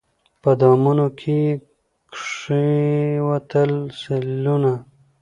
په 0.41 0.49
دامونو 0.61 1.07
کي 1.19 1.37
یې 1.45 1.59
کښېوتل 2.13 3.71
سېلونه 3.99 4.73